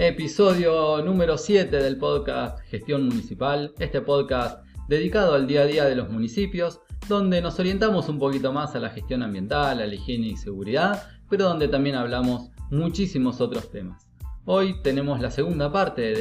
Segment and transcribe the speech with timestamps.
[0.00, 5.96] Episodio número 7 del podcast Gestión Municipal, este podcast dedicado al día a día de
[5.96, 10.28] los municipios, donde nos orientamos un poquito más a la gestión ambiental, a la higiene
[10.28, 14.08] y seguridad, pero donde también hablamos muchísimos otros temas.
[14.44, 16.14] Hoy tenemos la segunda parte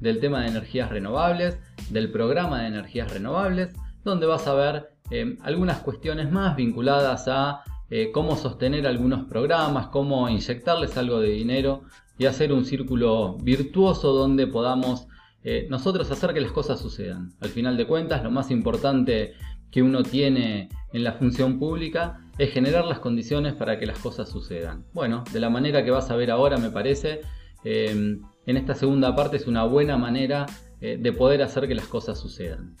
[0.00, 1.58] del tema de energías renovables,
[1.88, 3.70] del programa de energías renovables,
[4.04, 9.86] donde vas a ver eh, algunas cuestiones más vinculadas a eh, cómo sostener algunos programas,
[9.86, 11.84] cómo inyectarles algo de dinero
[12.20, 15.08] y hacer un círculo virtuoso donde podamos
[15.42, 17.32] eh, nosotros hacer que las cosas sucedan.
[17.40, 19.32] Al final de cuentas, lo más importante
[19.70, 24.28] que uno tiene en la función pública es generar las condiciones para que las cosas
[24.28, 24.84] sucedan.
[24.92, 27.22] Bueno, de la manera que vas a ver ahora, me parece,
[27.64, 30.44] eh, en esta segunda parte es una buena manera
[30.80, 32.74] de poder hacer que las cosas sucedan.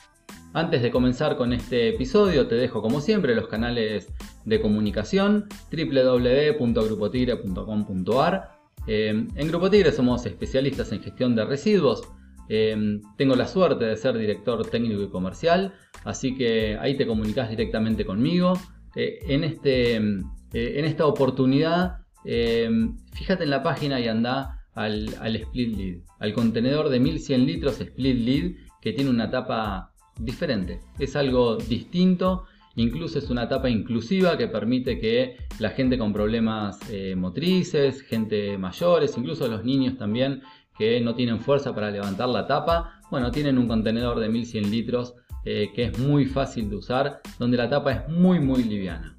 [0.54, 4.10] Antes de comenzar con este episodio, te dejo como siempre los canales
[4.46, 8.59] de comunicación www.grupotigre.com.ar.
[8.86, 12.02] Eh, en Grupo Tigre somos especialistas en gestión de residuos.
[12.48, 17.48] Eh, tengo la suerte de ser director técnico y comercial, así que ahí te comunicas
[17.48, 18.54] directamente conmigo.
[18.96, 25.76] Eh, en, este, en esta oportunidad, fíjate en la página y anda al, al split
[25.76, 30.80] lead, al contenedor de 1100 litros split lead que tiene una tapa diferente.
[30.98, 32.44] Es algo distinto,
[32.76, 38.58] incluso es una etapa inclusiva que permite que la gente con problemas eh, motrices, gente
[38.58, 40.42] mayores, incluso los niños también
[40.76, 45.14] que no tienen fuerza para levantar la tapa, bueno, tienen un contenedor de 1100 litros
[45.44, 49.16] eh, que es muy fácil de usar, donde la tapa es muy muy liviana.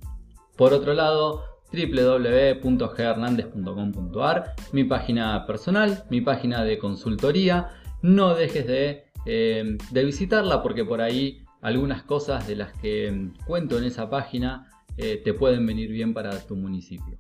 [0.58, 7.70] Por otro lado, www.ghernandez.com.ar, mi página personal, mi página de consultoría.
[8.02, 13.46] No dejes de eh, de visitarla porque por ahí algunas cosas de las que mm,
[13.46, 17.20] cuento en esa página eh, te pueden venir bien para tu municipio.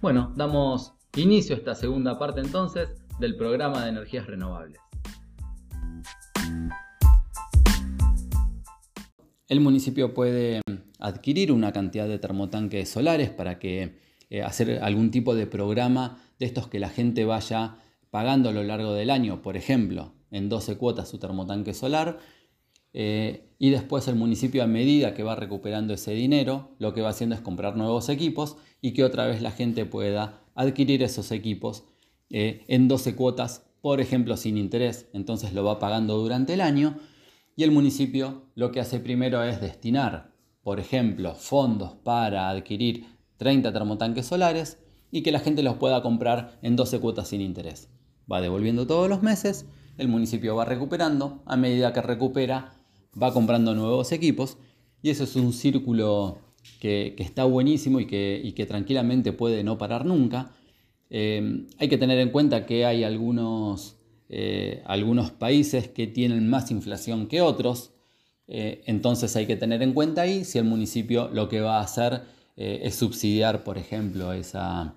[0.00, 4.78] Bueno, damos inicio a esta segunda parte entonces del programa de energías renovables.
[9.48, 13.98] El municipio puede mm, adquirir una cantidad de termotanques solares para que
[14.30, 17.76] eh, hacer algún tipo de programa de estos que la gente vaya
[18.10, 22.18] pagando a lo largo del año, por ejemplo, en 12 cuotas su termotanque solar.
[22.94, 27.10] Eh, y después el municipio a medida que va recuperando ese dinero, lo que va
[27.10, 31.84] haciendo es comprar nuevos equipos y que otra vez la gente pueda adquirir esos equipos
[32.30, 35.08] eh, en 12 cuotas, por ejemplo, sin interés.
[35.12, 36.98] Entonces lo va pagando durante el año
[37.56, 40.32] y el municipio lo que hace primero es destinar,
[40.62, 43.06] por ejemplo, fondos para adquirir
[43.38, 44.78] 30 termotanques solares
[45.10, 47.90] y que la gente los pueda comprar en 12 cuotas sin interés.
[48.30, 49.66] Va devolviendo todos los meses
[49.98, 52.72] el municipio va recuperando, a medida que recupera
[53.20, 54.56] va comprando nuevos equipos
[55.02, 56.38] y eso es un círculo
[56.80, 60.52] que, está buenísimo y que, tranquilamente puede no parar nunca.
[61.10, 63.96] Eh, hay que tener en cuenta que hay algunos,
[64.28, 64.82] eh,
[65.38, 67.90] países que tienen más inflación que otros,
[68.48, 71.82] eh, entonces hay que tener en cuenta ahí si el municipio lo que va a
[71.82, 72.22] hacer
[72.54, 74.94] es subsidiar, por ejemplo, esa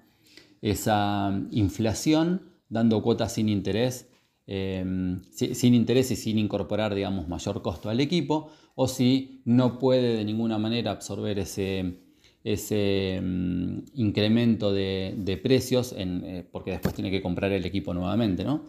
[1.51, 4.07] inflación dando cuotas sin interés
[4.47, 10.17] Em, sin interés y sin incorporar, digamos, mayor costo al equipo, o si no puede
[10.17, 11.95] de ninguna manera absorber ese,
[12.43, 18.65] ese em, incremento de, precios, eh, porque después tiene que comprar el equipo nuevamente, ¿no?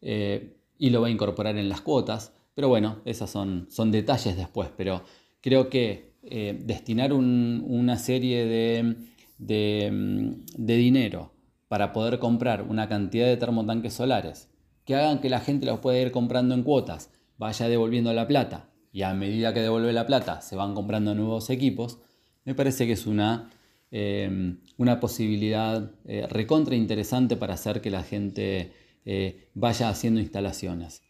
[0.00, 2.32] Eh, y lo va a incorporar en las cuotas.
[2.54, 5.02] Pero bueno, esos son, son detalles después, pero
[5.40, 8.96] creo que eh, destinar una serie de,
[9.38, 11.32] de, em, de dinero
[11.68, 14.48] para poder comprar una cantidad de termotanques solares
[14.88, 18.70] que hagan que la gente los pueda ir comprando en cuotas, vaya devolviendo la plata
[18.90, 21.98] y a medida que devuelve la plata se van comprando nuevos equipos,
[22.46, 23.50] me parece que es una,
[23.90, 28.72] eh, una posibilidad eh, recontra interesante para hacer que la gente
[29.04, 31.02] eh, vaya haciendo instalaciones.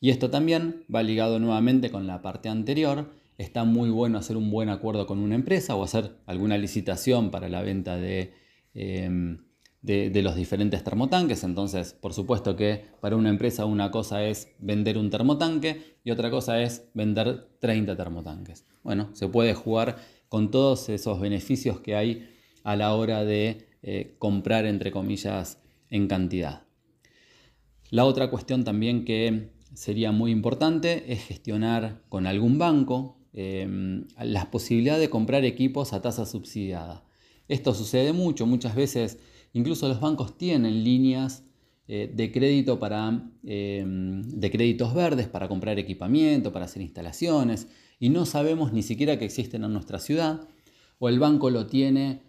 [0.00, 3.12] Y esto también va ligado nuevamente con la parte anterior.
[3.38, 7.48] Está muy bueno hacer un buen acuerdo con una empresa o hacer alguna licitación para
[7.48, 8.34] la venta de
[9.82, 11.42] de, los diferentes termotanques.
[11.44, 16.30] Entonces, por supuesto que para una empresa una cosa es vender un termotanque y otra
[16.30, 18.66] cosa es vender 30 termotanques.
[18.82, 19.96] Bueno, se puede jugar
[20.28, 22.28] con todos esos beneficios que hay
[22.62, 26.62] a la hora de eh, comprar, entre comillas, en cantidad.
[27.90, 34.50] La otra cuestión también que sería muy importante es gestionar con algún banco eh, la
[34.50, 37.04] posibilidad de comprar equipos a tasa subsidiada.
[37.48, 39.18] Esto sucede mucho, muchas veces
[39.52, 41.44] Incluso los bancos tienen líneas
[41.88, 47.68] eh, de crédito para, eh, de créditos verdes para comprar equipamiento, para hacer instalaciones,
[47.98, 50.48] y no sabemos ni siquiera que existen en nuestra ciudad,
[50.98, 52.22] o el banco lo tiene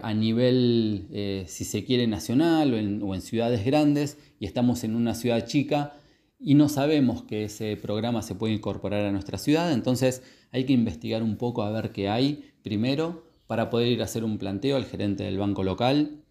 [0.00, 5.46] a nivel, si se quiere, nacional o en ciudades grandes y estamos en una ciudad
[5.46, 5.92] chica
[6.38, 10.22] y no sabemos que ese programa se puede incorporar a nuestra ciudad, entonces
[10.52, 14.24] hay que investigar un poco a ver qué hay primero para poder ir a hacer
[14.24, 16.22] un planteo al gerente del banco local,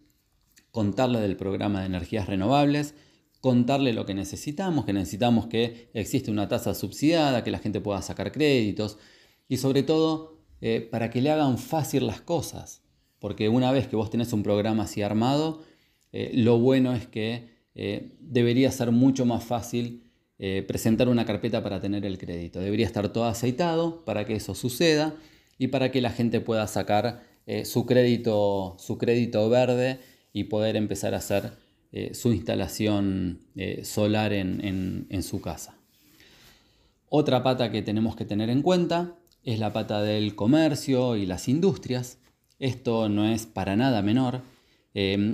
[0.76, 2.96] contarle del programa de energías renovables,
[3.40, 8.02] contarle lo que necesitamos, que necesitamos que existe una tasa subsidiada, que la gente pueda
[8.02, 8.98] sacar créditos
[9.48, 12.84] y sobre todo eh, para que le hagan fácil las cosas,
[13.20, 15.64] porque una vez que vos tenés un programa así armado,
[16.12, 20.02] eh, lo bueno es que eh, debería ser mucho más fácil
[20.68, 22.60] presentar una carpeta para tener el crédito.
[22.60, 25.16] Debería estar todo aceitado para que eso suceda
[25.58, 27.24] y para que la gente pueda sacar
[27.64, 30.02] su, crédito, su crédito verde
[30.36, 31.54] y poder empezar a hacer
[32.12, 33.40] su instalación
[33.84, 35.78] solar en, en su casa.
[37.08, 39.16] Otra pata que tenemos que tener en cuenta
[39.46, 42.20] es la pata del comercio y las industrias.
[42.60, 44.42] Esto no es para nada menor.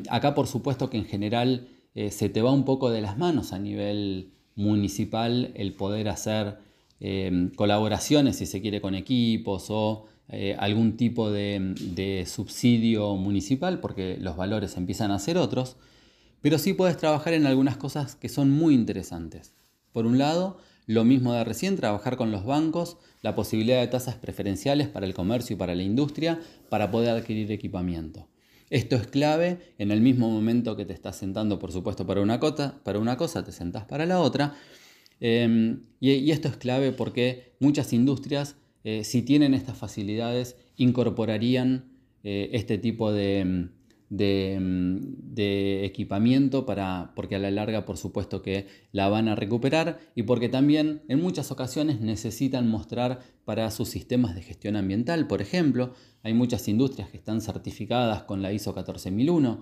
[0.09, 3.53] acá por supuesto que en general eh, se te va un poco de las manos
[3.53, 6.57] a nivel municipal el poder hacer
[6.99, 14.17] em, colaboraciones, si se quiere, con equipos o eh, algún tipo de, subsidio municipal, porque
[14.19, 15.77] los valores empiezan a ser otros,
[16.41, 19.53] pero sí puedes trabajar en algunas cosas que son muy interesantes.
[19.91, 20.57] Por un lado,
[20.87, 25.13] lo mismo de recién, trabajar con los bancos, la posibilidad de tasas preferenciales para el
[25.13, 26.39] comercio y para la industria
[26.69, 28.27] para poder adquirir equipamiento.
[28.71, 32.39] Esto es clave, en el mismo momento que te estás sentando, por supuesto, para una,
[32.39, 34.55] cosa, para una cosa, te sentás para la otra.
[35.19, 41.85] Em, y, esto es clave porque muchas industrias, eh, si tienen estas facilidades, incorporarían
[42.23, 43.69] eh, este tipo de,
[44.11, 44.97] Mm,
[45.33, 50.23] de, equipamiento para, porque a la larga por supuesto que la van a recuperar y
[50.23, 55.27] porque también en muchas ocasiones necesitan mostrar para sus sistemas de gestión ambiental.
[55.27, 55.93] Por ejemplo,
[56.23, 59.61] hay muchas industrias que están certificadas con la ISO 14001,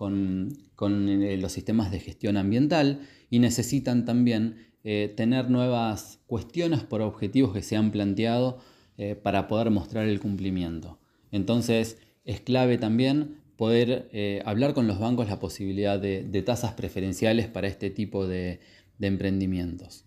[0.00, 7.02] con, eh, los sistemas de gestión ambiental y necesitan también eh, tener nuevas cuestiones por
[7.02, 8.60] objetivos que se han planteado
[8.96, 10.98] eh, para poder mostrar el cumplimiento.
[11.32, 14.08] Entonces, es clave también poder
[14.46, 18.60] hablar con los bancos la posibilidad de, tasas preferenciales para este tipo de,
[19.00, 20.06] emprendimientos.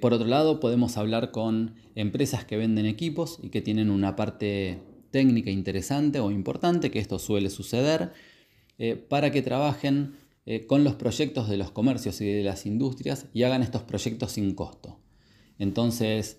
[0.00, 4.78] Por otro lado, podemos hablar con empresas que venden equipos y que tienen una parte
[5.12, 8.12] técnica interesante o importante, que esto suele suceder,
[8.78, 10.20] eh, para que trabajen
[10.66, 14.56] con los proyectos de los comercios y de las industrias y hagan estos proyectos sin
[14.56, 14.98] costo.
[15.56, 16.38] Entonces,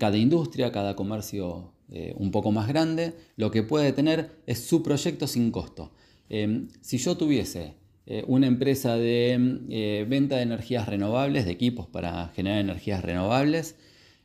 [0.00, 4.82] cada industria, cada comercio eh, un poco más grande, lo que puede tener es su
[4.82, 5.92] proyecto sin costo.
[6.28, 7.74] Em, si yo tuviese
[8.06, 13.76] eh, una empresa de eh, venta de energías renovables, de equipos para generar energías renovables,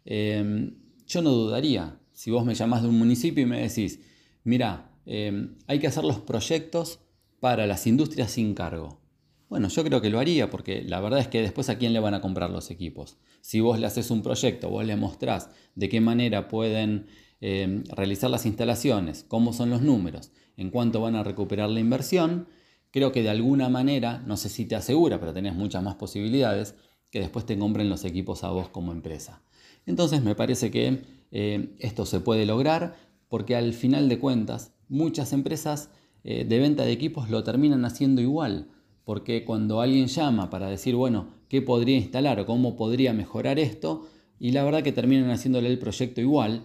[0.06, 0.76] em,
[1.06, 2.00] yo no dudaría.
[2.20, 4.02] Si vos me llamás de un municipio y me decís,
[4.44, 7.00] mira, em, hay que hacer los proyectos
[7.40, 9.00] para las industrias sin cargo.
[9.48, 12.00] Bueno, yo creo que lo haría porque la verdad es que después a quién le
[12.00, 13.18] van a comprar los equipos.
[13.42, 17.08] Si vos le haces un proyecto, vos le mostrás de qué manera pueden
[17.42, 22.50] Em, realizar las instalaciones, cómo son los números, en cuánto van a recuperar la inversión,
[22.92, 26.76] creo que de alguna manera, no sé si te asegura, pero tenés muchas más posibilidades,
[27.12, 29.42] que después te compren los equipos a vos como empresa.
[29.86, 32.96] Entonces me parece que eh, esto se puede lograr
[33.28, 35.92] porque al final de cuentas muchas empresas
[36.24, 38.68] eh, de venta de equipos lo terminan haciendo igual,
[39.06, 44.08] porque cuando alguien llama para decir, bueno, ¿qué podría instalar o cómo podría mejorar esto?
[44.40, 46.64] Y la verdad que terminan haciéndole el proyecto igual,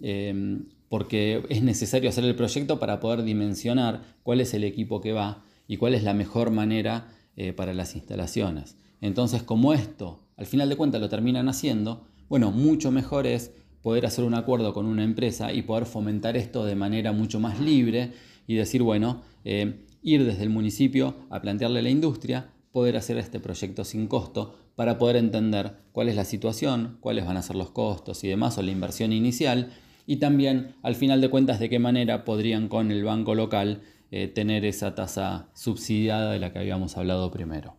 [0.00, 5.12] Em, porque es necesario hacer el proyecto para poder dimensionar cuál es el equipo que
[5.12, 8.76] va y cuál es la mejor manera eh, para las instalaciones.
[9.00, 14.06] Entonces, como esto al final de cuentas lo terminan haciendo, bueno, mucho mejor es poder
[14.06, 18.12] hacer un acuerdo con una empresa y poder fomentar esto de manera mucho más libre
[18.46, 23.18] y decir, bueno, eh, ir desde el municipio a plantearle a la industria, poder hacer
[23.18, 27.56] este proyecto sin costo para poder entender cuál es la situación, cuáles van a ser
[27.56, 29.72] los costos y demás, o la inversión inicial,
[30.06, 34.28] y también al final de cuentas de qué manera podrían con el banco local eh,
[34.28, 37.76] tener esa tasa subsidiada de la que habíamos hablado primero.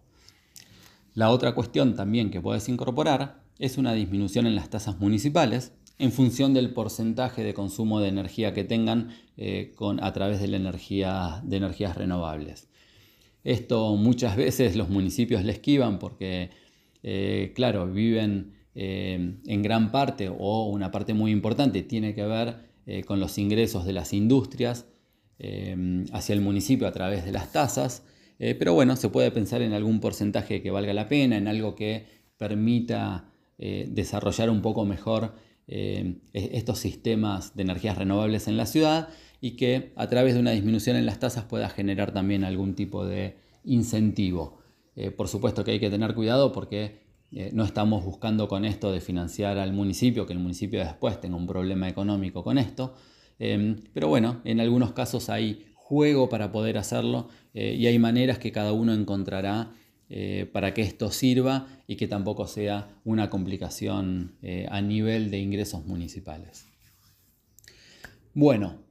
[1.14, 6.12] La otra cuestión también que puedes incorporar es una disminución en las tasas municipales en
[6.12, 10.58] función del porcentaje de consumo de energía que tengan eh, con, a través de, la
[10.58, 12.68] energía, de energías renovables.
[13.46, 16.50] Esto muchas veces los municipios le esquivan porque,
[17.04, 22.74] eh, claro, viven eh, en gran parte o una parte muy importante tiene que ver
[23.06, 24.88] con los ingresos de las industrias
[26.12, 28.04] hacia el municipio a través de las tasas.
[28.38, 32.06] pero bueno, se puede pensar en algún porcentaje que valga la pena, en algo que
[32.36, 35.34] permita desarrollar un poco mejor
[35.68, 39.10] e-, estos sistemas de energías renovables en la ciudad
[39.42, 43.06] y que a través de una disminución en las tasas pueda generar también algún tipo
[43.06, 44.60] de incentivo.
[45.18, 47.02] por supuesto que hay que tener cuidado porque
[47.52, 51.90] no estamos buscando con esto financiar al municipio, que el municipio después tenga un problema
[51.90, 52.94] económico con esto,
[53.38, 58.72] pero bueno, en algunos casos hay juego para poder hacerlo y hay maneras que cada
[58.72, 59.74] uno encontrará
[60.16, 65.40] eh, para que esto sirva y que tampoco sea una complicación eh, a nivel de
[65.40, 66.68] ingresos municipales.
[68.36, 68.84] Bueno,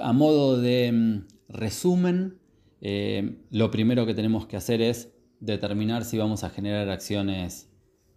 [0.00, 2.38] a modo de mm, resumen,
[2.82, 7.68] eh, lo primero que tenemos que hacer es determinar si vamos a generar acciones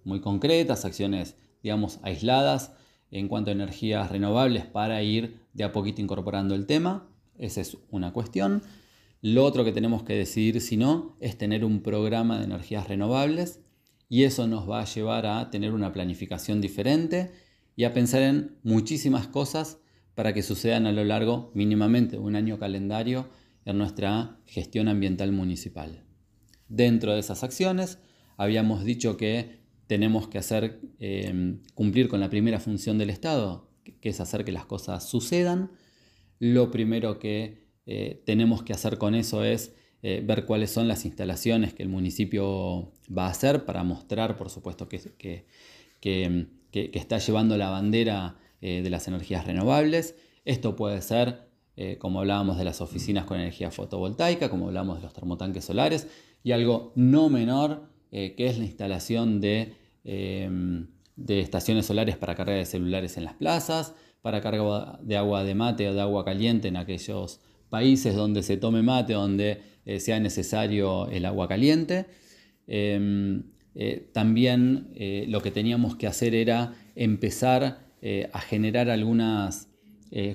[0.03, 2.73] muy concretas, acciones, digamos, aisladas
[3.09, 7.09] en cuanto a energías renovables para ir de a poquito incorporando el tema.
[7.35, 8.61] Esa es una cuestión.
[9.23, 13.61] Lo otro que tenemos que decidir, si no, es tener un programa de energías renovables
[14.09, 17.31] y eso nos va a llevar a tener una planificación diferente
[17.77, 19.79] y a pensar en muchísimas cosas
[20.13, 23.29] para que sucedan a lo largo mínimamente de un año calendario
[23.63, 26.03] en nuestra gestión ambiental municipal.
[26.67, 27.99] Dentro de esas acciones,
[28.35, 33.69] habíamos dicho que tenemos que hacer em, cumplir con la primera función del Estado,
[34.01, 35.71] que es hacer que las cosas sucedan.
[36.39, 41.05] Lo primero que eh, tenemos que hacer con eso es eh, ver cuáles son las
[41.05, 45.01] instalaciones que el municipio va a hacer para mostrar, por supuesto, que,
[45.99, 46.37] que,
[46.71, 50.15] está llevando la bandera eh, de las energías renovables.
[50.45, 51.47] Esto puede ser,
[51.99, 56.07] como hablábamos de las oficinas con energía fotovoltaica, como hablábamos de los termotanques solares,
[56.43, 59.73] y algo no menor, que es la instalación de,
[60.03, 65.55] de estaciones solares para carga de celulares en las plazas, para carga de agua de
[65.55, 67.39] mate o de agua caliente en aquellos
[67.73, 72.05] países donde se tome mate, donde eh, sea necesario el agua caliente.
[72.67, 77.81] Em, eh, también eh, lo que teníamos que hacer era empezar
[78.33, 79.69] a generar algunas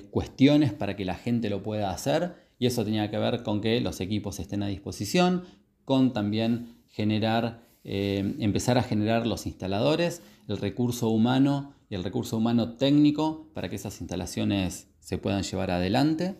[0.09, 3.79] cuestiones para que la gente lo pueda hacer y eso tenía que ver con que
[3.79, 5.43] los equipos estén a disposición,
[5.85, 12.75] con también generar, empezar a generar los instaladores, el recurso humano y el recurso humano
[12.75, 16.37] técnico para que esas instalaciones se puedan llevar adelante.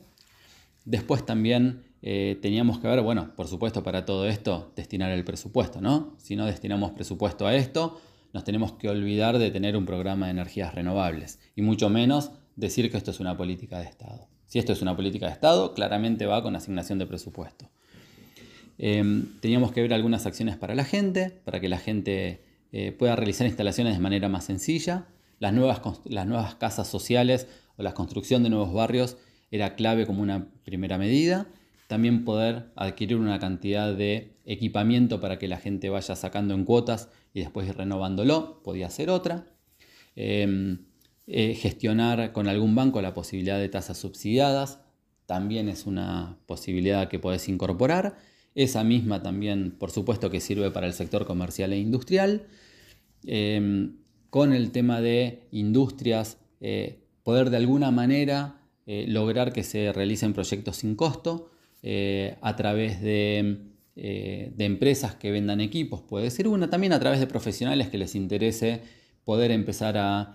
[0.86, 5.81] Después también eh, teníamos que ver, bueno, por supuesto para todo esto, destinar el presupuesto,
[5.81, 6.15] ¿no?
[6.17, 8.00] Si no destinamos presupuesto a esto,
[8.33, 12.89] nos tenemos que olvidar de tener un programa de energías renovables y mucho menos decir
[12.91, 14.27] que esto es una política de Estado.
[14.45, 17.69] Si esto es una política de Estado, claramente va con asignación de presupuesto.
[18.77, 23.15] Em, teníamos que ver algunas acciones para la gente, para que la gente eh, pueda
[23.15, 25.07] realizar instalaciones de manera más sencilla.
[25.39, 29.17] Las nuevas, las nuevas casas sociales o la construcción de nuevos barrios
[29.51, 31.48] era clave como una primera medida.
[31.88, 37.10] También poder adquirir una cantidad de equipamiento para que la gente vaya sacando en cuotas
[37.34, 39.46] y después ir renovándolo, podía ser otra.
[40.15, 40.86] Em,
[41.27, 44.79] eh, gestionar con algún banco la posibilidad de tasas subsidiadas,
[45.25, 48.18] también es una posibilidad que puedes incorporar.
[48.56, 52.48] Esa misma también, por supuesto, que sirve para el sector comercial e industrial.
[53.25, 53.98] Em,
[54.29, 58.58] con el tema de industrias, eh, poder de alguna manera
[58.91, 61.51] eh, lograr que se realicen proyectos sin costo
[61.84, 63.62] eh, a través eh,
[63.96, 68.15] de, empresas que vendan equipos, puede ser una, también a través de profesionales que les
[68.15, 68.81] interese
[69.25, 70.34] poder empezar a,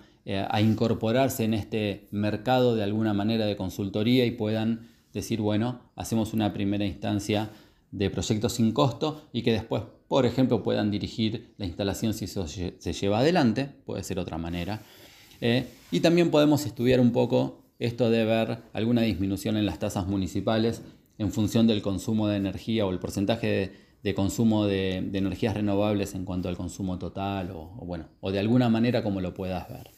[0.61, 6.53] incorporarse en este mercado de alguna manera de consultoría y puedan decir, bueno, hacemos una
[6.53, 7.51] primera instancia
[7.91, 12.47] de proyectos sin costo y que después, por ejemplo, puedan dirigir la instalación si eso
[12.47, 14.81] se lleva adelante, puede ser otra manera.
[15.91, 20.83] y también podemos estudiar un poco esto de ver alguna disminución en las tasas municipales
[21.19, 26.25] en función del consumo de energía o el porcentaje de, consumo de, energías renovables en
[26.25, 29.91] cuanto al consumo total o, bueno, o de alguna manera como lo puedas ver.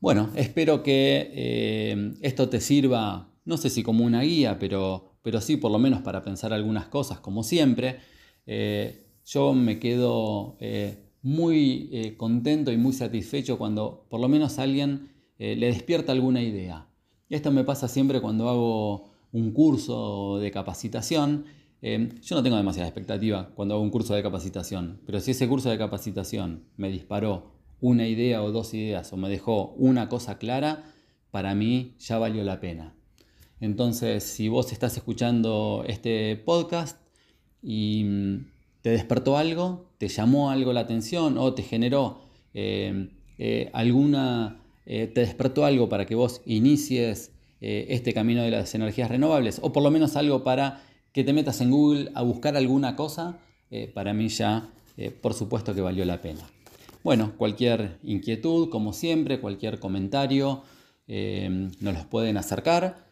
[0.00, 5.40] Bueno, espero que eh, esto te sirva, no sé si como una guía, pero, pero
[5.40, 7.96] sí por lo menos para pensar algunas cosas, como siempre.
[8.46, 15.17] Eh, yo me quedo eh, muy contento y muy satisfecho cuando por lo menos alguien
[15.38, 16.88] eh, le despierta alguna idea.
[17.30, 21.44] Esto me pasa siempre cuando hago un curso de capacitación.
[21.82, 25.48] Eh, yo no tengo demasiada expectativa cuando hago un curso de capacitación, pero si ese
[25.48, 30.38] curso de capacitación me disparó una idea o dos ideas o me dejó una cosa
[30.38, 30.92] clara,
[31.30, 32.96] para mí ya valió la pena.
[33.60, 37.00] Entonces, si vos estás escuchando este podcast
[37.62, 38.46] y mm,
[38.82, 42.22] te despertó algo, te llamó algo la atención o te generó
[42.54, 47.30] eh, alguna eh, te despertó algo para que vos inicies
[47.60, 51.34] eh, este camino de las energías renovables, o por lo menos algo para que te
[51.34, 53.38] metas en Google a buscar alguna cosa,
[53.70, 54.70] eh, para mí ya,
[55.20, 56.40] por supuesto que valió la pena.
[57.04, 60.62] Bueno, cualquier inquietud, como siempre, cualquier comentario,
[61.06, 63.06] nos los pueden acercar.